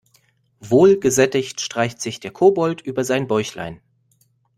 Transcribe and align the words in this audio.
Wohl 0.59 0.99
gesättigt 0.99 1.61
streicht 1.61 2.01
sich 2.01 2.19
der 2.19 2.31
Kobold 2.31 2.81
über 2.81 3.03
sein 3.03 3.27
Bäuchlein. 3.27 3.81